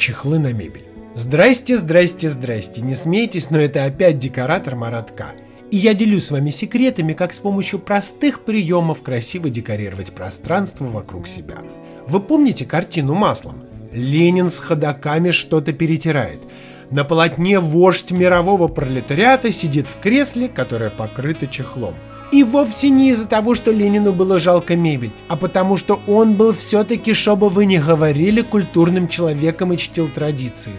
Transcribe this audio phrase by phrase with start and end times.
[0.00, 0.86] Чехлы на мебель.
[1.14, 2.80] Здрасте, здрасте, здрасте.
[2.80, 5.32] Не смейтесь, но это опять декоратор Маратка.
[5.70, 11.28] И я делюсь с вами секретами, как с помощью простых приемов красиво декорировать пространство вокруг
[11.28, 11.58] себя.
[12.06, 13.62] Вы помните картину маслом?
[13.92, 16.40] Ленин с ходаками что-то перетирает.
[16.90, 21.94] На полотне вождь мирового пролетариата сидит в кресле, которое покрыто чехлом.
[22.32, 26.52] И вовсе не из-за того, что Ленину было жалко мебель, а потому что он был
[26.52, 30.74] все-таки, чтобы вы не говорили, культурным человеком и чтил традиции.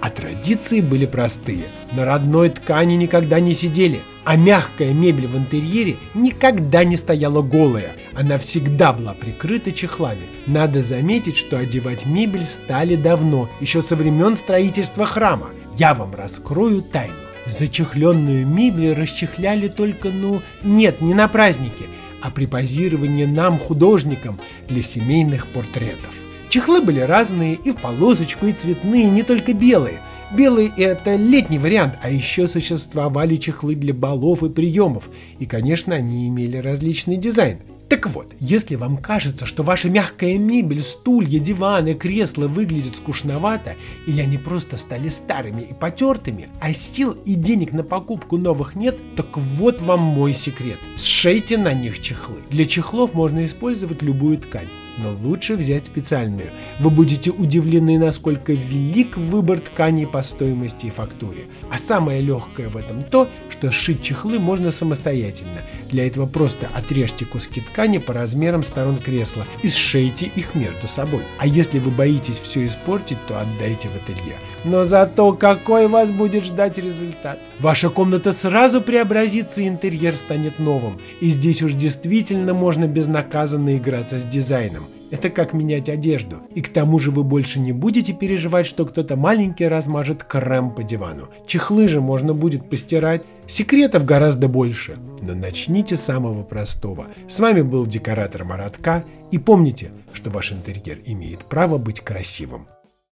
[0.00, 1.66] А традиции были простые.
[1.92, 7.94] На родной ткани никогда не сидели, а мягкая мебель в интерьере никогда не стояла голая.
[8.14, 10.22] Она всегда была прикрыта чехлами.
[10.46, 15.50] Надо заметить, что одевать мебель стали давно, еще со времен строительства храма.
[15.76, 17.14] Я вам раскрою тайну.
[17.46, 21.86] Зачехленную мебель расчехляли только, ну, нет, не на праздники,
[22.20, 26.14] а при позировании нам, художникам, для семейных портретов.
[26.48, 30.00] Чехлы были разные, и в полосочку, и цветные, не только белые.
[30.36, 36.28] Белый– это летний вариант, а еще существовали чехлы для балов и приемов, и, конечно, они
[36.28, 37.58] имели различный дизайн.
[37.92, 43.76] Так вот, если вам кажется, что ваша мягкая мебель, стулья, диваны, кресла выглядят скучновато,
[44.06, 48.98] или они просто стали старыми и потертыми, а сил и денег на покупку новых нет,
[49.14, 50.78] так вот вам мой секрет.
[50.96, 52.38] Сшейте на них чехлы.
[52.48, 56.50] Для чехлов можно использовать любую ткань но лучше взять специальную.
[56.78, 61.46] Вы будете удивлены, насколько велик выбор тканей по стоимости и фактуре.
[61.70, 65.62] А самое легкое в этом то, что сшить чехлы можно самостоятельно.
[65.90, 71.22] Для этого просто отрежьте куски ткани по размерам сторон кресла и сшейте их между собой.
[71.38, 74.36] А если вы боитесь все испортить, то отдайте в ателье.
[74.64, 77.38] Но зато какой вас будет ждать результат.
[77.58, 81.00] Ваша комната сразу преобразится и интерьер станет новым.
[81.20, 84.81] И здесь уж действительно можно безнаказанно играться с дизайном.
[85.10, 86.36] Это как менять одежду.
[86.54, 90.82] И к тому же вы больше не будете переживать, что кто-то маленький размажет крем по
[90.82, 91.28] дивану.
[91.46, 93.24] Чехлы же можно будет постирать.
[93.46, 94.96] Секретов гораздо больше.
[95.20, 97.06] Но начните с самого простого.
[97.28, 99.04] С вами был декоратор Маратка.
[99.30, 102.66] И помните, что ваш интерьер имеет право быть красивым.